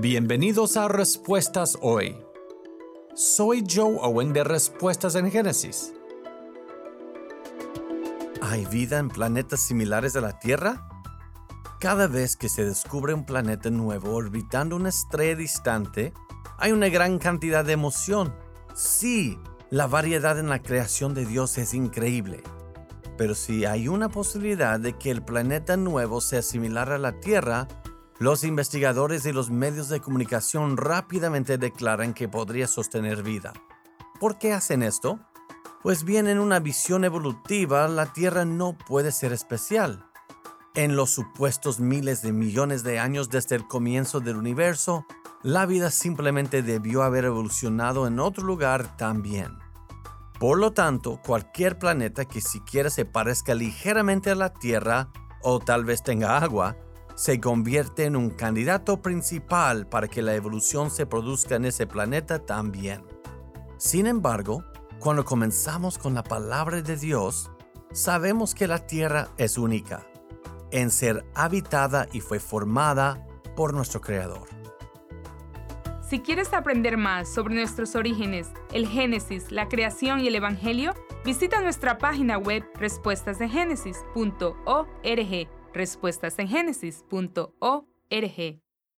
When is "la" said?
10.20-10.40, 19.70-19.86, 20.48-20.60, 26.98-27.20, 37.88-38.12, 45.42-45.66, 54.34-54.54, 60.22-60.34, 66.14-66.22, 68.66-68.86, 79.50-79.68